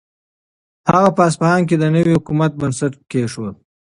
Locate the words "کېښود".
3.11-3.55